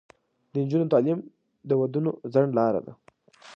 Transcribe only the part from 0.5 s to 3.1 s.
د نجونو تعلیم د ودونو ځنډ لاره ده.